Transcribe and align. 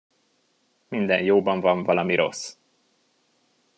Minden 0.87 1.23
jóban 1.23 1.59
van 1.59 1.83
valami 1.83 2.15
rossz. 2.15 2.55